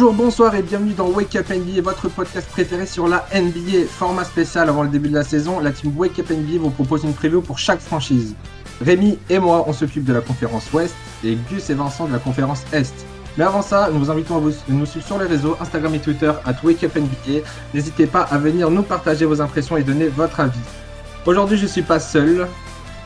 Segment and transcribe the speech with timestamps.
[0.00, 3.84] Bonjour, bonsoir et bienvenue dans Wake Up NBA, votre podcast préféré sur la NBA.
[3.86, 7.04] Format spécial avant le début de la saison, la team Wake Up NBA vous propose
[7.04, 8.34] une preview pour chaque franchise.
[8.80, 12.18] Rémi et moi, on s'occupe de la conférence Ouest et Gus et Vincent de la
[12.18, 12.94] conférence Est.
[13.36, 16.32] Mais avant ça, nous vous invitons à nous suivre sur les réseaux Instagram et Twitter
[16.46, 17.44] at NBA.
[17.74, 20.60] N'hésitez pas à venir nous partager vos impressions et donner votre avis.
[21.26, 22.48] Aujourd'hui, je suis pas seul.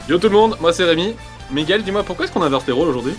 [0.08, 1.16] Yo tout le monde, moi c'est Rémi.
[1.50, 3.14] Miguel, dis-moi pourquoi est-ce qu'on a inversé rôle aujourd'hui?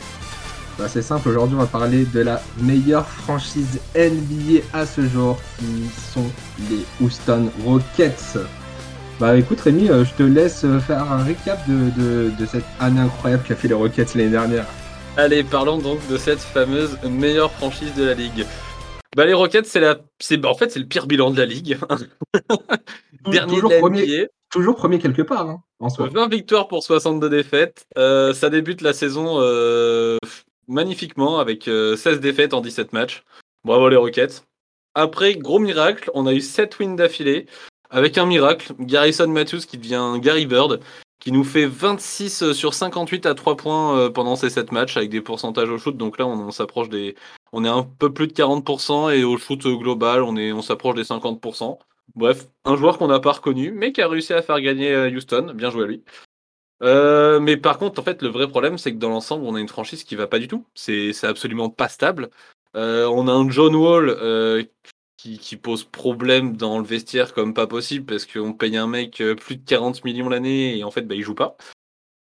[0.78, 5.40] Bah, c'est simple, aujourd'hui on va parler de la meilleure franchise NBA à ce jour,
[5.58, 6.26] qui sont
[6.70, 8.38] les Houston Rockets.
[9.18, 13.56] Bah écoute Rémi, euh, je te laisse faire un récap de, cette année incroyable qu'a
[13.56, 14.66] fait les Rockets l'année dernière.
[15.16, 18.46] Allez, parlons donc de cette fameuse meilleure franchise de la ligue.
[19.16, 21.46] Bah les Rockets, c'est la, c'est bah, en fait c'est le pire bilan de la
[21.46, 21.78] ligue.
[23.32, 25.50] Dernier toujours, premier, toujours premier quelque part.
[25.50, 26.10] Hein, en soi.
[26.14, 27.86] 20 victoires pour 62 défaites.
[27.98, 30.18] Euh, ça débute la saison euh,
[30.68, 33.24] magnifiquement avec 16 euh, défaites en 17 matchs.
[33.64, 34.46] Bravo les Rockets.
[34.94, 37.48] Après, gros miracle, on a eu 7 wins d'affilée.
[37.90, 40.80] Avec un miracle, Garrison Matthews qui devient Gary Bird,
[41.20, 45.10] qui nous fait 26 sur 58 à 3 points euh, pendant ces 7 matchs avec
[45.10, 45.96] des pourcentages au shoot.
[45.96, 47.16] Donc là, on, s'approche des.
[47.52, 50.96] On est un peu plus de 40% et au shoot global, on, est, on s'approche
[50.96, 51.78] des 50%.
[52.16, 55.10] Bref, un joueur qu'on n'a pas reconnu, mais qui a réussi à faire gagner euh,
[55.10, 55.54] Houston.
[55.56, 56.04] Bien joué à lui.
[56.86, 59.60] Euh, mais par contre, en fait, le vrai problème, c'est que dans l'ensemble, on a
[59.60, 60.66] une franchise qui va pas du tout.
[60.76, 62.30] C'est absolument pas stable.
[62.76, 64.64] Euh, on a un John Wall euh,
[65.18, 69.58] qui, pose problème dans le vestiaire comme pas possible parce qu'on paye un mec plus
[69.58, 71.58] de 40 millions l'année et en fait, bah, il joue pas.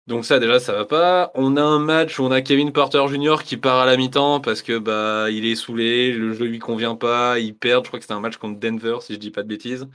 [0.06, 1.30] Donc ça déjà ça va pas.
[1.34, 3.36] On a un match où on a Kevin Porter Jr.
[3.42, 6.94] qui part à la mi-temps parce que bah il est saoulé, le jeu lui convient
[6.94, 7.84] pas, il perd.
[7.84, 9.88] Je crois que c'était un match contre Denver si je dis pas de bêtises.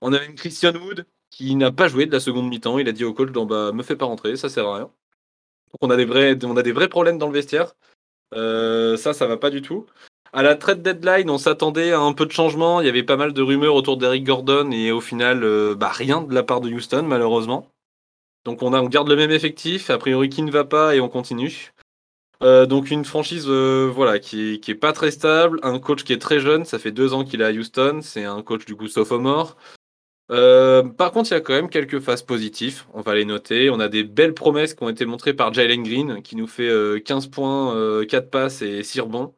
[0.00, 2.78] On a même Christian Wood qui n'a pas joué de la seconde mi-temps.
[2.78, 4.84] Il a dit au coach bah, me fais pas rentrer, ça sert à rien.
[4.84, 6.06] Donc on a des
[6.72, 7.74] vrais, problèmes dans le vestiaire.
[8.34, 9.84] Euh, ça, ça va pas du tout.
[10.32, 12.80] À la trade deadline, on s'attendait à un peu de changement.
[12.80, 15.90] Il y avait pas mal de rumeurs autour d'Eric Gordon et au final, euh, bah,
[15.90, 17.70] rien de la part de Houston, malheureusement.
[18.46, 19.90] Donc on garde le même effectif.
[19.90, 21.72] A priori, qui ne va pas et on continue.
[22.42, 26.18] Euh, donc une franchise voilà qui, qui est pas très stable, un coach qui est
[26.18, 28.88] très jeune, ça fait deux ans qu'il est à Houston, c'est un coach du coup
[28.88, 29.56] sophomore.
[30.30, 33.70] Euh, par contre, il y a quand même quelques phases positives, on va les noter.
[33.70, 37.02] On a des belles promesses qui ont été montrées par Jalen Green, qui nous fait
[37.04, 39.34] 15 euh, points, 4 euh, passes et 6 rebonds.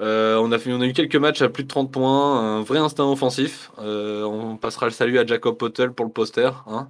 [0.00, 3.70] on, a eu quelques matchs à plus de 30 points, un vrai instinct offensif.
[3.78, 6.50] on passera le salut à Jacob Pottel pour le poster.
[6.66, 6.88] Hein.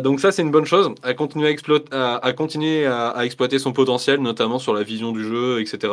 [0.00, 4.82] donc ça, c'est une bonne chose, à continuer à, exploiter son potentiel, notamment sur la
[4.82, 5.92] vision du jeu, etc.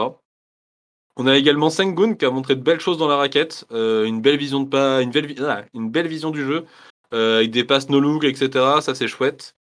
[1.20, 4.22] On a également Sengun qui a montré de belles choses dans la raquette, euh, une
[4.22, 6.66] belle vision de pas, une belle, ah, une belle vision du jeu.
[7.14, 8.82] Euh, il dépasse nos looks, etc.
[8.82, 9.56] Ça c'est chouette.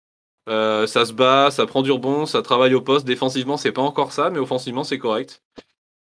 [0.49, 3.07] Euh, ça se bat, ça prend du rebond, ça travaille au poste.
[3.07, 5.41] Défensivement, c'est pas encore ça, mais offensivement, c'est correct.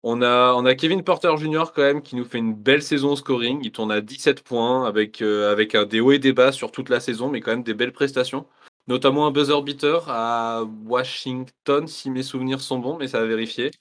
[0.03, 1.65] On a, a Kevin Porter Jr.
[1.73, 3.61] quand même qui nous fait une belle saison au scoring.
[3.63, 6.89] Il tourne à 17 points avec, avec un des hauts et des bas sur toute
[6.89, 8.45] la saison, mais quand même des belles prestations.
[8.87, 13.71] Notamment un buzzer beater à Washington, si mes souvenirs sont bons, mais ça va vérifier.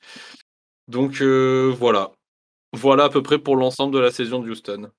[0.88, 2.12] Donc euh, voilà.
[2.72, 4.90] Voilà à peu près pour l'ensemble de la saison de Houston.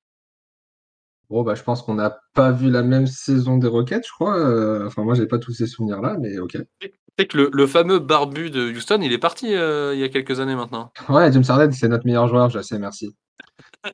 [1.30, 4.38] Bon, bah, je pense qu'on n'a pas vu la même saison des Rockets, je crois.
[4.38, 6.58] Euh, enfin, moi, j'ai pas tous ces souvenirs-là, mais ok.
[7.18, 10.40] C'est que le, fameux barbu de Houston, il est parti euh, il y a quelques
[10.40, 10.92] années maintenant.
[11.10, 13.16] Ouais, James Harden, c'est notre meilleur joueur, je sais, merci.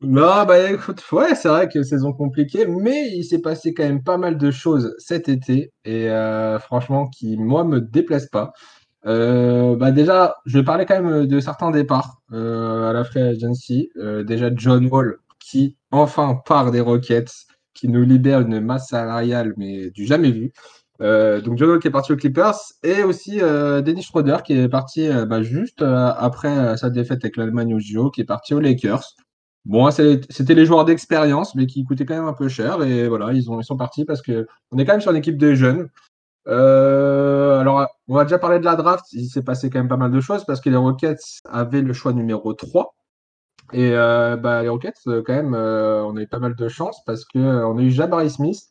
[0.00, 4.02] non, bah écoute, ouais, c'est vrai que saison compliquée, mais il s'est passé quand même
[4.02, 6.08] pas mal de choses cet été, et
[6.60, 8.52] franchement, qui, moi, me déplaisent pas.
[9.06, 13.20] Euh, bah déjà, je vais parler quand même de certains départs euh, à la Free
[13.20, 13.90] Agency.
[13.96, 17.32] Euh, déjà, John Wall, qui enfin part des Rockets,
[17.74, 20.52] qui nous libère une masse salariale, mais du jamais vu.
[21.00, 22.54] donc, John Wall qui est parti aux Clippers,
[22.84, 27.80] et aussi Dennis Schroeder qui est parti bah, juste après sa défaite avec l'Allemagne au
[27.80, 29.16] JO, qui est parti aux Lakers.
[29.64, 32.82] Bon, c'était les joueurs d'expérience, mais qui coûtaient quand même un peu cher.
[32.82, 35.38] Et voilà, ils, ont, ils sont partis parce qu'on est quand même sur une équipe
[35.38, 35.88] de jeunes.
[36.48, 39.04] Euh, alors, on va déjà parler de la draft.
[39.12, 41.92] Il s'est passé quand même pas mal de choses parce que les Rockets avaient le
[41.92, 42.94] choix numéro 3.
[43.72, 47.02] Et euh, bah, les Rockets, euh, quand même, on a eu pas mal de chance
[47.06, 48.68] parce qu'on a eu Jabari Smith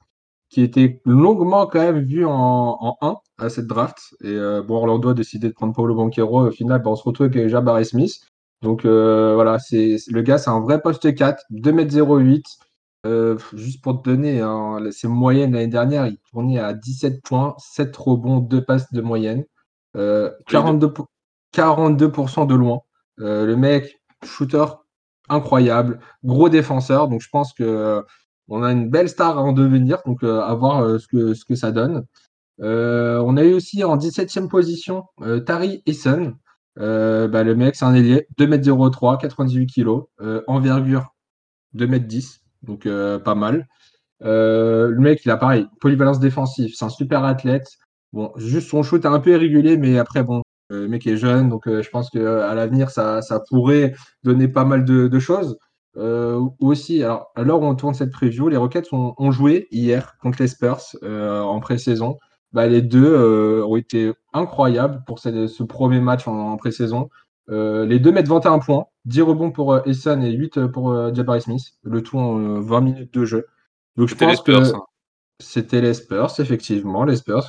[0.50, 3.98] qui était longuement quand même vu en, 1 à cette draft.
[4.22, 4.36] Et
[4.68, 6.48] bon, Orlando a décidé de prendre Paulo Banquero.
[6.48, 8.20] Au final, bah, on se retrouve avec Jabari Smith.
[8.62, 12.44] Donc voilà, c'est le gars, c'est un vrai poste 4, 2m08.
[13.08, 17.56] Euh, juste pour te donner hein, ses moyennes l'année dernière, il tournait à 17 points,
[17.58, 19.44] 7 rebonds, 2 passes de moyenne,
[19.96, 21.08] 42%,
[21.58, 22.82] euh, de loin.
[23.20, 24.66] Euh, le mec, shooter
[25.30, 28.04] incroyable, gros défenseur, donc je pense que
[28.50, 31.56] on a une belle star à en devenir, donc à voir ce, que, ce que
[31.56, 32.06] ça donne.
[32.60, 35.06] on a eu aussi en 17e position
[35.46, 36.36] Tari Eason,
[36.76, 40.02] bah, le mec, c'est un ailier, 2m03, 98 kg,
[40.48, 41.16] envergure
[41.76, 42.88] 2m10, donc
[43.24, 43.68] pas mal.
[44.22, 47.68] le mec, il a pareil, polyvalence défensive, c'est un super athlète.
[48.14, 51.50] Bon, juste son shoot est un peu irrégulier, mais après, bon, le mec est jeune,
[51.50, 53.94] donc je pense qu'à l'avenir, ça, ça, pourrait
[54.24, 55.58] donner pas mal de, choses.
[55.98, 60.48] Euh, aussi, alors, à on tourne cette preview, les Rockets ont, joué hier contre les
[60.48, 62.18] Spurs euh, en pré-saison.
[62.54, 67.10] Bah, les deux euh, ont été incroyables pour ce, ce premier match en, en pré-saison.
[67.50, 71.42] Euh, les deux mettent 21 points, 10 rebonds pour euh, Essen et 8 pour Jabari
[71.42, 73.48] Smith, le tout en 20 minutes de jeu.
[73.98, 74.82] Donc je pense Spurs, que hein.
[75.40, 77.44] c'était les Spurs, effectivement, les Spurs.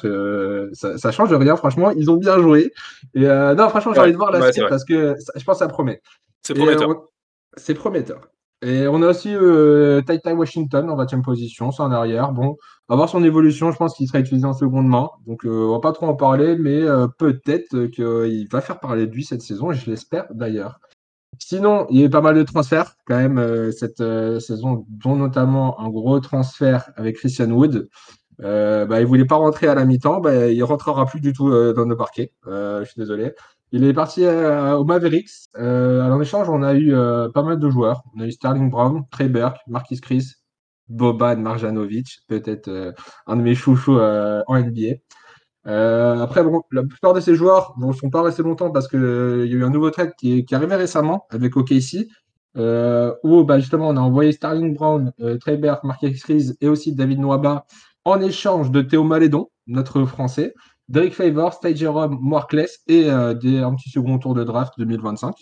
[0.73, 2.73] ça, ça change rien, franchement, ils ont bien joué.
[3.15, 5.57] Et non, franchement, j'ai envie de voir la ouais, suite parce que ça, je pense
[5.57, 6.01] que ça promet.
[6.43, 7.09] C'est prometteur.
[7.57, 8.21] C'est prometteur.
[8.63, 10.03] Et on a aussi euh,
[10.37, 12.31] Washington en 20e position, c'est en arrière.
[12.31, 12.57] Bon,
[12.89, 13.73] on va voir son évolution.
[13.73, 15.11] Je pense qu'il sera utilisé en seconde main.
[15.27, 19.09] Donc, euh, on va pas trop en parler, mais euh, peut-être qu'il va faire parler
[19.09, 20.79] de lui cette saison, et je l'espère d'ailleurs.
[21.41, 24.03] Sinon, il y a eu pas mal de transferts quand même euh, cette
[24.41, 27.89] saison, dont notamment un gros transfert avec Christian Wood.
[28.39, 31.87] bah, il voulait pas rentrer à la mi-temps, bah, il rentrera plus du tout dans
[31.87, 32.33] nos parquets.
[32.47, 33.33] je suis désolé.
[33.73, 35.31] Il est parti euh, au Mavericks.
[35.59, 38.03] Euh, en échange, on a eu euh, pas mal de joueurs.
[38.15, 40.35] On a eu Sterling Brown, Trey Burke, Marquis Chris,
[40.89, 42.93] Boban Marjanovic, peut-être
[43.27, 44.99] un de mes chouchous en NBA.
[45.65, 49.57] après, la plupart de ces joueurs ne sont pas restés longtemps parce qu'il y a
[49.57, 52.09] eu un nouveau trade qui est, arrivé récemment avec OKC.
[52.57, 57.21] où bah, justement on a envoyé Sterling Brown, Trey Burke, Marquis Chris et aussi David
[57.21, 57.65] Nwaba
[58.05, 60.53] en échange de Théo Malédon, notre français.
[60.89, 65.35] Derek Favors, Ty Jerome, Markless et euh, des, un petit second tour de draft 2025.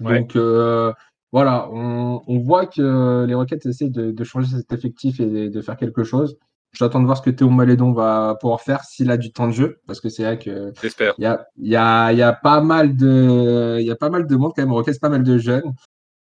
[0.00, 0.92] Donc euh,
[1.32, 6.04] voilà, on, voit que les Rockets essaient de, changer cet effectif et de, faire quelque
[6.04, 6.36] chose.
[6.72, 9.52] J'attends de voir ce que Théo Malédon va pouvoir faire s'il a du temps de
[9.52, 10.72] jeu, parce que c'est vrai que
[11.18, 14.26] il y a, y, a, y a, pas mal de il y a pas mal
[14.26, 15.72] de monde quand même, Rockets, pas mal de jeunes.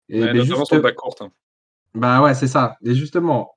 [0.10, 1.16] Et ouais, juste, son bac court.
[1.22, 1.30] Hein.
[1.94, 2.78] Bah ouais, c'est ça.
[2.84, 3.54] Et justement,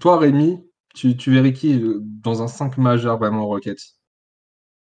[0.00, 0.62] toi Rémi,
[0.94, 3.96] tu, tu verrais qui euh, dans un 5 majeur vraiment Rockets?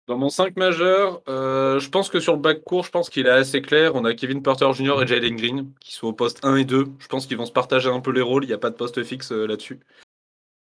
[0.09, 3.27] Dans mon 5 majeur, euh, je pense que sur le bac court, je pense qu'il
[3.27, 3.95] est assez clair.
[3.95, 5.03] On a Kevin Porter Jr.
[5.03, 6.87] et Jalen Green qui sont au poste 1 et 2.
[6.99, 8.45] Je pense qu'ils vont se partager un peu les rôles.
[8.45, 9.81] Il n'y a pas de poste fixe euh, là-dessus.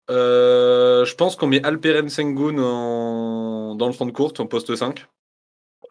[0.10, 5.06] Euh, je pense qu'on met Alperen Sengun dans le front de courte, en poste 5.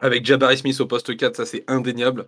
[0.01, 2.27] Avec Jabari Smith au poste 4, ça c'est indéniable.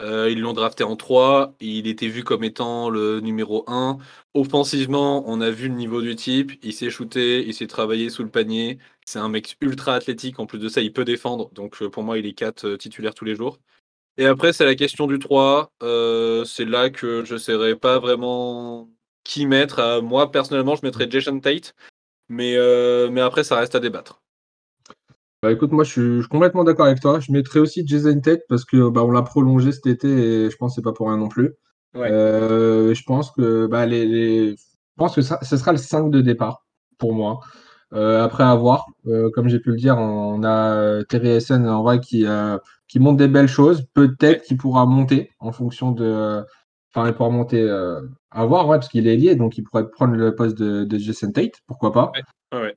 [0.00, 1.54] Euh, ils l'ont drafté en 3.
[1.60, 3.98] Il était vu comme étant le numéro 1.
[4.34, 6.52] Offensivement, on a vu le niveau du type.
[6.62, 8.78] Il s'est shooté, il s'est travaillé sous le panier.
[9.04, 10.38] C'est un mec ultra athlétique.
[10.38, 11.50] En plus de ça, il peut défendre.
[11.52, 13.58] Donc euh, pour moi, il est 4 euh, titulaire tous les jours.
[14.16, 15.72] Et après, c'est la question du 3.
[15.80, 18.90] c'est là que je ne saurais pas vraiment
[19.24, 20.00] qui mettre.
[20.02, 21.74] moi, personnellement, je mettrais Jason Tate.
[22.28, 22.56] Mais,
[23.10, 24.20] mais après, ça reste à débattre.
[25.42, 27.20] Bah écoute, moi je suis, complètement d'accord avec toi.
[27.20, 30.56] Je mettrais aussi Jason Tate parce que bah, on l'a prolongé cet été et je
[30.56, 31.54] pense que c'est pas pour rien non plus.
[31.94, 34.56] Euh, je pense que bah, les, je
[34.96, 36.66] pense que ça, ce sera le 5 de départ
[36.98, 37.40] pour moi.
[37.94, 42.00] Euh, après avoir, euh, comme j'ai pu le dire, on a Terry Essen en vrai
[42.00, 42.26] qui,
[42.88, 43.86] qui monte des belles choses.
[43.94, 46.44] Peut-être qu'il pourra monter en fonction de.
[46.92, 47.68] Enfin, il pourra monter
[48.30, 50.98] à voir, ouais, parce qu'il est lié, donc il pourrait prendre le poste de, de
[50.98, 52.12] Jason Tate, pourquoi pas.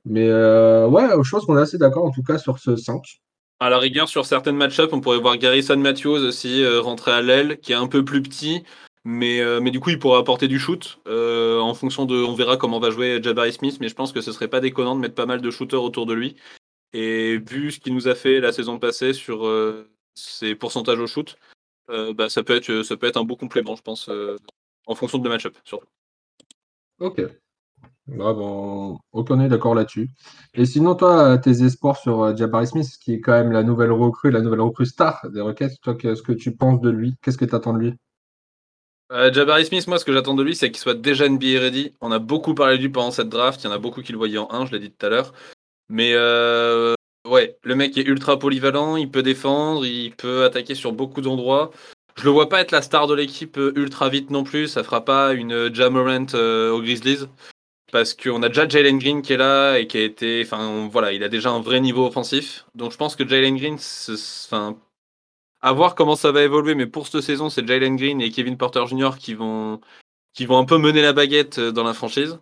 [0.04, 3.20] Mais euh, ouais, je pense qu'on est assez d'accord en tout cas sur ce 5.
[3.60, 7.22] À la rigueur, sur certaines match-up, on pourrait voir Garrison Matthews aussi euh, rentrer à
[7.22, 8.64] l'aile, qui est un peu plus petit,
[9.04, 10.98] mais, euh, mais du coup, il pourrait apporter du shoot.
[11.06, 12.16] en fonction de.
[12.16, 14.96] On verra comment va jouer Jabari Smith, mais je pense que ce serait pas déconnant
[14.96, 16.36] de mettre pas mal de shooters autour de lui.
[16.92, 19.48] Et vu ce qu'il nous a fait la saison passée sur
[20.14, 21.36] ses pourcentages au shoot,
[21.88, 24.10] bah, ça, peut être, ça peut être un beau complément, je pense,
[24.86, 25.86] en fonction de match-up surtout.
[26.98, 27.22] Ok,
[28.12, 28.98] Grave, on...
[29.12, 30.10] aucun est d'accord là-dessus.
[30.54, 33.92] Et sinon, toi, tes espoirs sur euh, Jabari Smith, qui est quand même la nouvelle
[33.92, 37.14] recrue, la nouvelle recrue star des Rockets, toi, qu'est-ce que tu penses de lui?
[37.22, 37.94] Qu'est-ce que tu attends de lui?
[39.12, 41.94] Euh, Jabari Smith, moi, ce que j'attends de lui, c'est qu'il soit déjà NBA ready.
[42.00, 43.62] On a beaucoup parlé de lui pendant cette draft.
[43.62, 45.08] Il y en a beaucoup qui le voyaient en 1, je l'ai dit tout à
[45.08, 45.32] l'heure.
[45.88, 46.94] Mais euh,
[47.28, 51.70] ouais, le mec est ultra polyvalent, il peut défendre, il peut attaquer sur beaucoup d'endroits.
[52.16, 54.68] Je le vois pas être la star de l'équipe ultra vite non plus.
[54.68, 57.26] Ça fera pas une Jamorant aux Grizzlies
[57.92, 61.12] parce qu'on a déjà Jalen Green qui est là et qui a été, enfin voilà,
[61.12, 62.66] il a déjà un vrai niveau offensif.
[62.74, 63.74] Donc je pense que Jalen Green,
[64.46, 64.78] enfin,
[65.60, 68.56] à voir comment ça va évoluer, mais pour cette saison, c'est Jalen Green et Kevin
[68.56, 69.10] Porter Jr.
[69.18, 69.80] qui vont,
[70.34, 72.38] qui vont un peu mener la baguette euh, dans la franchise.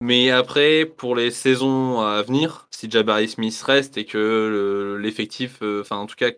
[0.00, 5.82] Mais après, pour les saisons à venir, si Jabari Smith reste et que l'effectif, euh,
[5.82, 6.30] enfin en tout cas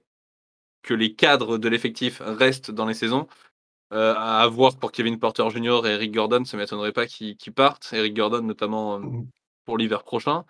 [0.83, 3.27] que les cadres de l'effectif restent dans les saisons,
[3.95, 5.87] euh, à avoir pour Kevin Porter Jr.
[5.87, 7.91] et Eric Gordon, ça ne m'étonnerait pas qu'ils partent.
[7.93, 9.27] Eric Gordon, notamment euh, mmh.
[9.65, 10.45] pour l'hiver prochain.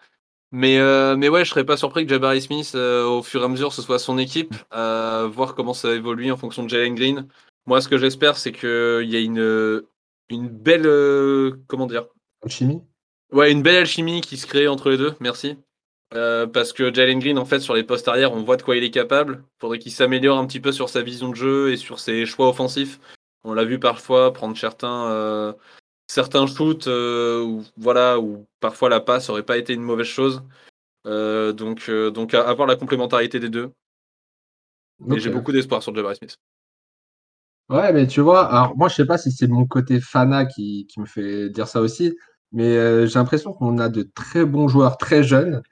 [0.51, 3.49] Mais, euh, mais ouais, je serais pas surpris que Jabari Smith, au fur et à
[3.49, 7.29] mesure, ce soit son équipe, à voir comment ça évolue en fonction de Jalen Green.
[7.67, 9.83] Moi, ce que j'espère, c'est qu'il y a une,
[10.29, 11.57] une belle.
[11.67, 12.07] comment dire?
[12.45, 12.83] Alchimie?
[13.33, 15.57] Ouais, une belle alchimie qui se crée entre les deux, merci.
[16.15, 18.77] Euh, parce que Jalen Green, en fait, sur les postes arrière, on voit de quoi
[18.77, 19.43] il est capable.
[19.59, 22.49] Faudrait qu'il s'améliore un petit peu sur sa vision de jeu et sur ses choix
[22.49, 23.01] offensifs.
[23.45, 25.53] On l'a vu parfois prendre certains, euh,
[26.07, 30.43] certains shoots euh, où, voilà, où parfois la passe aurait pas été une mauvaise chose.
[31.07, 33.71] Euh, donc, euh, donc avoir la complémentarité des deux.
[35.01, 35.19] Ok.
[35.19, 36.37] j'ai beaucoup d'espoir sur Jabari Smith.
[37.69, 40.87] Ouais, mais tu vois, alors moi, je sais pas si c'est mon côté fana qui,
[40.87, 42.17] qui me fait dire ça aussi,
[42.53, 45.63] mais j'ai l'impression qu'on a de très bons joueurs très jeunes.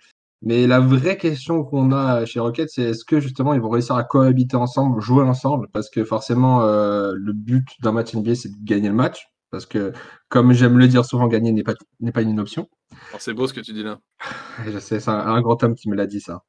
[0.43, 3.95] Mais la vraie question qu'on a chez Rocket, c'est est-ce que justement ils vont réussir
[3.95, 5.69] à cohabiter ensemble, jouer ensemble?
[5.73, 9.29] Parce que forcément, euh, le but d'un match NBA, c'est de gagner le match.
[9.51, 9.93] Parce que,
[10.29, 12.69] comme j'aime le dire souvent, gagner n'est pas, n'est pas une option.
[13.11, 13.99] Alors, C'est beau ce que tu dis là.
[14.67, 16.43] Je sais, c'est un, un grand homme qui me l'a dit ça.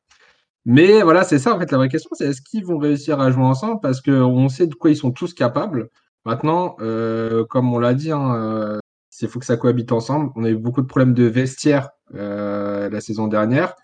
[0.65, 3.29] Mais voilà, c'est ça en fait la vraie question, c'est est-ce qu'ils vont réussir à
[3.31, 3.79] jouer ensemble?
[3.81, 5.89] Parce qu'on sait de quoi ils sont tous capables.
[6.25, 8.79] Maintenant, euh, comme on l'a dit, hein, euh,
[9.21, 10.31] il faut que ça cohabite ensemble.
[10.35, 13.75] On a eu beaucoup de problèmes de vestiaire euh, la saison dernière.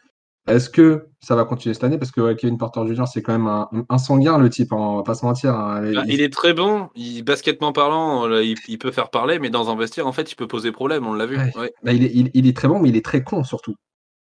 [0.49, 1.97] Est-ce que ça va continuer cette année?
[1.97, 4.77] Parce que ouais, Kevin Porter Jr., c'est quand même un, un sanguin, le type, hein,
[4.77, 5.53] on va pas se mentir.
[5.55, 5.81] hein.
[5.93, 9.49] Bah, Il- est très bon, il, basketement parlant, là, il, il peut faire parler, mais
[9.49, 11.37] dans un vestiaire, en fait, il peut poser problème, on l'a vu.
[11.37, 11.51] ouais.
[11.55, 13.75] Ouais, Bah, il est, il- il est très bon, mais il est très con surtout.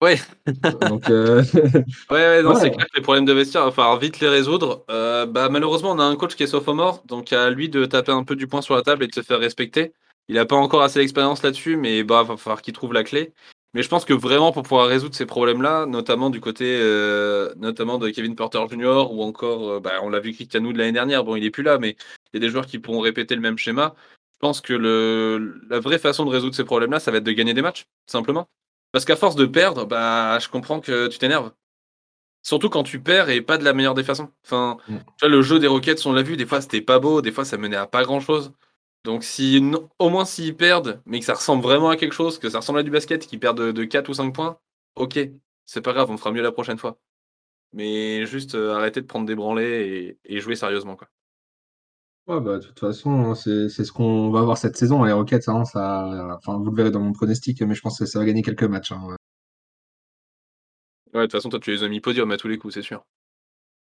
[0.01, 0.17] ouais,
[0.89, 1.43] Donc, euh,
[2.11, 4.29] ouais, ouais, non, c'est clair que les problèmes de vestiaire, il va falloir vite les
[4.29, 4.85] résoudre.
[4.89, 8.11] Euh, bah, malheureusement, on a un coach qui est sophomore, donc à lui de taper
[8.11, 9.93] un peu du poing sur la table et de se faire respecter.
[10.27, 13.33] Il n'a pas encore assez d'expérience là-dessus, mais bah, va falloir qu'il trouve la clé.
[13.73, 17.99] Mais je pense que vraiment, pour pouvoir résoudre ces problèmes-là, notamment du côté euh, notamment
[17.99, 19.07] de Kevin Porter Jr.
[19.11, 21.63] ou encore, euh, bah, on l'a vu Cristiano de l'année dernière, bon, il est plus
[21.63, 21.95] là, mais
[22.33, 23.93] il y a des joueurs qui pourront répéter le même schéma.
[24.33, 27.31] Je pense que le, la vraie façon de résoudre ces problèmes-là, ça va être de
[27.31, 28.47] gagner des matchs, simplement.
[28.91, 31.51] Parce qu'à force de perdre, bah, je comprends que tu t'énerves.
[32.41, 34.31] Surtout quand tu perds et pas de la meilleure des façons.
[34.45, 34.97] Enfin, Mm.
[34.97, 37.31] tu vois, le jeu des Rockets, on l'a vu, des fois c'était pas beau, des
[37.31, 38.53] fois ça menait à pas grand chose.
[39.05, 42.39] Donc, si, non- au moins s'ils perdent, mais que ça ressemble vraiment à quelque chose,
[42.39, 44.59] que ça ressemble à du basket, qu'ils perdent de, de 4 ou 5 points,
[44.95, 45.19] ok,
[45.65, 46.99] c'est pas grave, on fera mieux la prochaine fois.
[47.73, 50.95] Mais juste euh, arrêter de prendre des branlés et, et jouer sérieusement.
[50.97, 51.09] Quoi.
[52.27, 55.03] ouais, bah, de toute façon, c'est c'est ce qu'on va voir cette saison.
[55.03, 58.05] Les Rockets, hein, ça, enfin, vous le verrez dans mon pronostic, mais je pense que
[58.05, 58.91] ça va gagner quelques matchs.
[58.93, 59.15] hein.
[61.13, 62.81] Ouais, de toute façon, toi tu les as mis podium à tous les coups, c'est
[62.81, 63.05] sûr.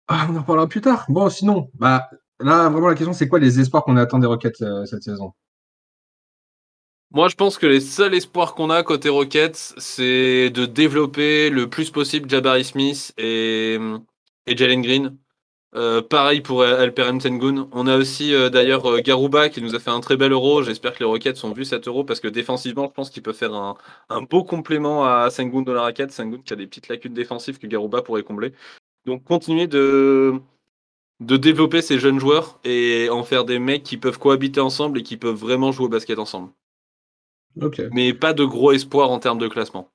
[0.07, 1.05] Ah, on en parlera plus tard.
[1.09, 2.09] Bon, sinon, bah,
[2.43, 5.33] là, vraiment, la question, c'est quoi les espoirs qu'on attend des Rockets euh, cette saison?
[7.11, 11.69] Moi, je pense que les seuls espoirs qu'on a côté Rockets, c'est de développer le
[11.69, 13.77] plus possible Jabari Smith et,
[14.47, 15.17] et Jalen Green.
[15.75, 17.67] Euh, pareil pour Alperen Sengun.
[17.71, 20.61] On a aussi euh, d'ailleurs euh, Garouba qui nous a fait un très bel euro.
[20.61, 23.33] J'espère que les Rockets ont vu cet euro parce que défensivement, je pense qu'il peut
[23.33, 26.11] faire un, beau complément à Sengun dans la raquette.
[26.11, 28.53] Sengun qui a des petites lacunes défensives que Garouba pourrait combler.
[29.05, 30.35] Donc continuer de,
[31.25, 35.03] de développer ces jeunes joueurs et en faire des mecs qui peuvent cohabiter ensemble et
[35.03, 36.49] qui peuvent vraiment jouer au basket ensemble.
[37.91, 39.89] Mais pas de gros espoir en termes de classement.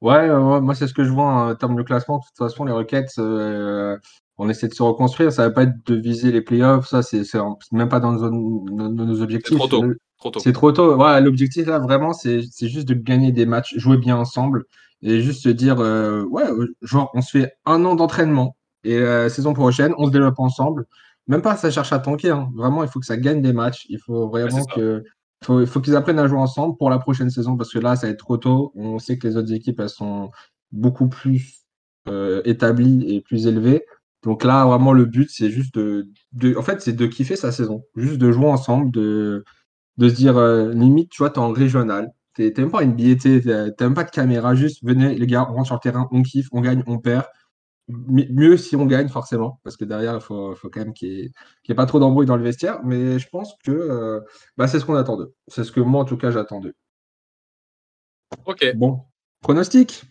[0.00, 0.28] Ouais,
[0.60, 2.18] moi, c'est ce que je vois hein, en termes de classement.
[2.18, 3.96] De toute façon, les Rockets, euh,
[4.36, 5.32] on essaie de se reconstruire.
[5.32, 6.88] Ça va pas être de viser les playoffs.
[6.88, 7.22] Ça, c'est
[7.70, 9.56] même pas dans nos, nos C'est objectifs.
[9.58, 9.82] trop tôt.
[9.82, 10.40] Le- Trop tôt.
[10.40, 10.96] C'est trop tôt.
[10.96, 14.64] Ouais, l'objectif là, vraiment, c'est c'est juste de gagner des matchs, jouer bien ensemble
[15.02, 19.00] et juste se dire, euh, ouais, euh, genre, on se fait un an d'entraînement et
[19.00, 20.86] la saison prochaine, on se développe ensemble.
[21.28, 22.30] Même pas, ça cherche à tanker.
[22.30, 22.50] hein.
[22.56, 23.86] Vraiment, il faut que ça gagne des matchs.
[23.88, 25.02] Il faut vraiment que,
[25.44, 27.96] faut, il faut qu'ils apprennent à jouer ensemble pour la prochaine saison parce que là,
[27.96, 28.72] ça va être trop tôt.
[28.74, 30.30] On sait que les autres équipes, elles sont
[30.72, 31.64] beaucoup plus
[32.08, 33.84] euh, établies et plus élevées.
[34.24, 37.50] Donc là, vraiment, le but, c'est juste de, de, en fait, c'est de kiffer sa
[37.52, 39.44] saison, juste de jouer ensemble, de
[39.98, 43.42] de se dire, euh, limite, tu vois, t'es en régional, t'es même pas une billetée,
[43.42, 46.22] t'as même pas de caméra, juste venez, les gars, on rentre sur le terrain, on
[46.22, 47.24] kiffe, on gagne, on perd.
[48.08, 51.08] Mi- Mieux si on gagne, forcément, parce que derrière, il faut, faut quand même qu'il
[51.08, 51.30] n'y ait,
[51.68, 54.20] ait pas trop d'embrouille dans le vestiaire, mais je pense que euh,
[54.56, 55.34] bah, c'est ce qu'on attend d'eux.
[55.48, 56.74] C'est ce que moi, en tout cas, j'attends d'eux.
[58.46, 58.74] Ok.
[58.74, 59.00] Bon,
[59.40, 60.04] pronostic?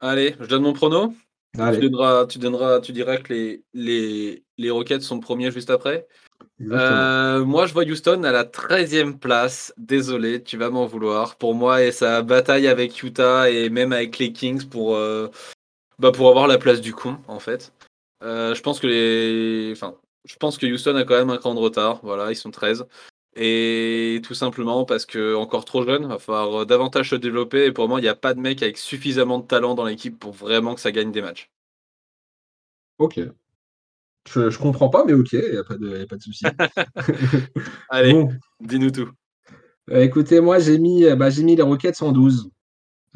[0.00, 1.14] Allez, je donne mon prono.
[1.54, 5.70] Tu Allez, donneras, tu donneras, tu diras que les, les, les Rockets sont premiers juste
[5.70, 6.06] après.
[6.70, 9.74] Euh, moi, je vois Houston à la 13e place.
[9.76, 11.36] Désolé, tu vas m'en vouloir.
[11.36, 15.28] Pour moi, et sa bataille avec Utah et même avec les Kings pour, euh,
[16.02, 17.72] bah, pour avoir la place du con, en fait.
[18.22, 19.94] Euh, je pense que les, enfin,
[20.24, 22.00] je pense que Houston a quand même un cran de retard.
[22.02, 22.84] Voilà, ils sont 13.
[23.34, 27.64] Et tout simplement parce que encore trop jeune, va falloir euh, davantage se développer.
[27.64, 30.18] Et pour moi, il n'y a pas de mec avec suffisamment de talent dans l'équipe
[30.18, 31.50] pour vraiment que ça gagne des matchs.
[32.98, 33.20] Ok.
[34.28, 36.22] Je, je comprends pas, mais ok, il n'y a pas de, y a pas de
[36.22, 36.44] souci.
[37.88, 38.28] Allez, Bon,
[38.60, 39.08] dis-nous tout.
[39.90, 42.50] euh, écoutez, moi, j'ai mis, bah, j'ai mis les Rockets en 12.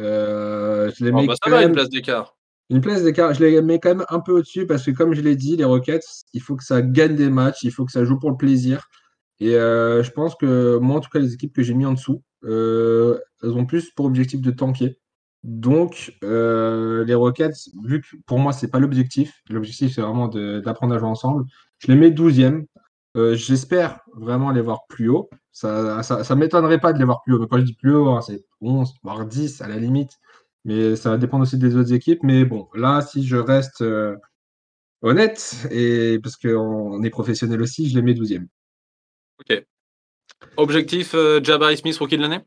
[0.00, 2.36] Euh, je les Oh, mets bah, ça va, une même- place d'écart.
[2.70, 3.34] Une place d'écart.
[3.34, 5.64] Je les mets quand même un peu au-dessus parce que, comme je l'ai dit, les
[5.64, 8.36] Rockets, il faut que ça gagne des matchs, il faut que ça joue pour le
[8.36, 8.88] plaisir.
[9.38, 11.92] Et euh, je pense que moi, en tout cas, les équipes que j'ai mis en
[11.92, 14.98] dessous, euh, elles ont plus pour objectif de tanker.
[15.44, 20.94] Donc, euh, les Rockets, vu que pour moi, c'est pas l'objectif, l'objectif, c'est vraiment d'apprendre
[20.94, 21.44] à jouer ensemble,
[21.78, 22.66] je les mets 12e.
[23.16, 25.30] Euh, J'espère vraiment les voir plus haut.
[25.52, 27.38] Ça, ça m'étonnerait pas de les voir plus haut.
[27.38, 30.18] Mais quand je dis plus haut, hein, c'est 11, voire 10 à la limite.
[30.66, 32.22] Mais ça va dépendre aussi des autres équipes.
[32.22, 34.16] Mais bon, là, si je reste euh,
[35.00, 38.46] honnête, et parce qu'on est professionnel aussi, je les mets 12e.
[39.40, 39.64] Ok.
[40.56, 42.40] Objectif euh, Jabari Smith, rookie de l'année?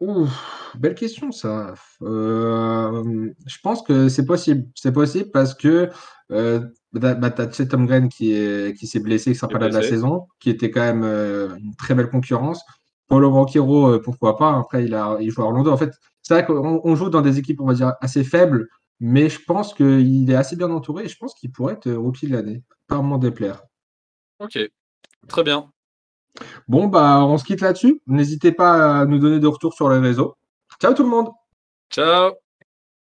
[0.00, 0.28] Ouh,
[0.76, 1.74] belle question ça.
[2.02, 4.68] Euh, je pense que c'est possible.
[4.76, 5.90] C'est possible parce que
[6.30, 6.60] euh,
[6.92, 9.74] bah, bah, t'as Chet Holmgren qui est, qui s'est blessé, qui sera pas là de
[9.74, 12.62] la saison, qui était quand même euh, une très belle concurrence.
[13.08, 14.56] Paulo Banchero, euh, pourquoi pas.
[14.56, 15.70] Après, il a, il joue à Orlando.
[15.72, 15.92] En fait,
[16.28, 18.68] c'est vrai qu'on on joue dans des équipes, on va dire, assez faibles,
[19.00, 22.28] mais je pense qu'il est assez bien entouré et je pense qu'il pourrait être rookie
[22.28, 22.62] de l'année.
[22.86, 23.62] Pas m'en déplaire.
[24.38, 24.58] Ok.
[25.26, 25.72] Très bien.
[26.68, 28.02] Bon, bah, on se quitte là-dessus.
[28.06, 30.36] N'hésitez pas à nous donner de retour sur les réseaux.
[30.78, 31.30] Ciao tout le monde!
[31.90, 32.47] Ciao